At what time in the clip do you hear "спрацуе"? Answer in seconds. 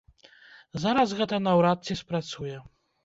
2.01-2.57